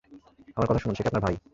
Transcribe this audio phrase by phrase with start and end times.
[0.57, 1.35] আমার কথা শুনুন সে কি আপনার ভাই?